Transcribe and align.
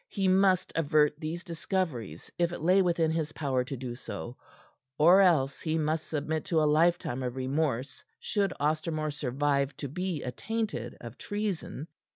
He 0.07 0.27
must 0.27 0.73
avert 0.75 1.13
these 1.19 1.43
discoveries 1.43 2.31
if 2.39 2.51
it 2.51 2.59
lay 2.61 2.81
within 2.81 3.11
his 3.11 3.33
power 3.33 3.63
to 3.63 3.77
do 3.77 3.93
so, 3.93 4.35
or 4.97 5.21
else 5.21 5.61
he 5.61 5.77
must 5.77 6.07
submit 6.07 6.43
to 6.45 6.59
a 6.63 6.65
lifetime 6.65 7.21
of 7.21 7.35
remorse 7.35 8.03
should 8.19 8.51
Ostermore 8.59 9.13
survive 9.13 9.77
to 9.77 9.87
be 9.87 10.23
attainted 10.23 10.97
of 11.01 11.19
treason. 11.19 11.87